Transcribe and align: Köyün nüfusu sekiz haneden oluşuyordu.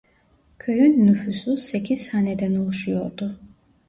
Köyün 0.59 1.07
nüfusu 1.07 1.57
sekiz 1.57 2.13
haneden 2.13 2.55
oluşuyordu. 2.55 3.39